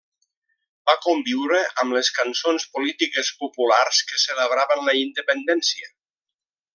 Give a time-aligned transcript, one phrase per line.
[0.89, 5.93] Va conviure amb les cançons polítiques populars que celebraven la independència.